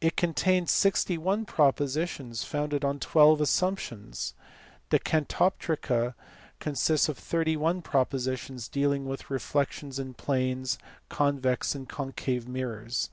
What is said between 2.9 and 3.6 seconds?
12